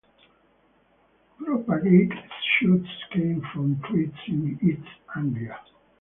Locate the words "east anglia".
4.63-5.59